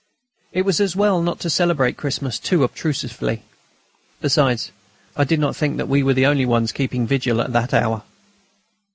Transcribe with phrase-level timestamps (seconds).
[0.51, 3.43] It was as well not to celebrate Christmas too obtrusively.
[4.19, 4.71] Besides,
[5.15, 8.01] I did not think we were the only ones keeping vigil at that hour.